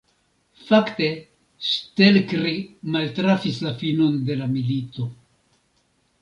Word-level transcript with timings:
Fakte, 0.69 1.09
Stelkri 1.65 2.55
maltrafis 2.97 3.61
la 3.67 3.75
finon 3.83 4.17
de 4.31 4.39
la 4.41 4.49
milito. 4.57 5.07